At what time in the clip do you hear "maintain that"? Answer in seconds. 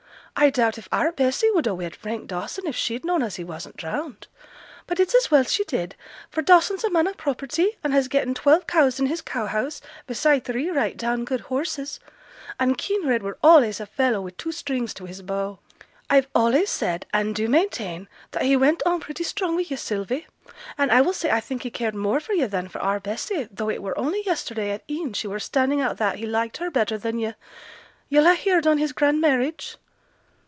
17.49-18.43